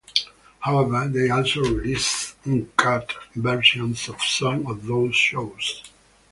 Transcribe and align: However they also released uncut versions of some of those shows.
However 0.61 1.07
they 1.09 1.29
also 1.29 1.61
released 1.61 2.35
uncut 2.43 3.13
versions 3.35 4.09
of 4.09 4.19
some 4.23 4.65
of 4.65 4.87
those 4.87 5.15
shows. 5.15 5.83